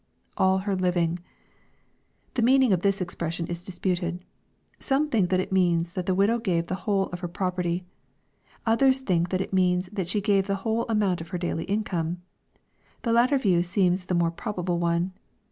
[0.35, 1.19] [AU her living^
[2.33, 4.25] The meaning of this expression is disputed.
[4.79, 7.85] Some think that it means that the widow gave the whole of hei property
[8.65, 12.23] Others think that it means that she gave the whole amount of her daily income.
[13.03, 15.13] The latter view seems the more prob able one.